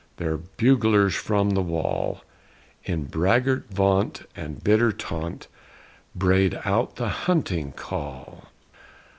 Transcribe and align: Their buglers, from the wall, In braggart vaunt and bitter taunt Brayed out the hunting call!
Their 0.17 0.37
buglers, 0.37 1.13
from 1.13 1.51
the 1.51 1.61
wall, 1.61 2.21
In 2.85 3.03
braggart 3.03 3.67
vaunt 3.69 4.23
and 4.35 4.63
bitter 4.63 4.91
taunt 4.91 5.47
Brayed 6.15 6.59
out 6.65 6.95
the 6.95 7.09
hunting 7.09 7.71
call! 7.71 8.45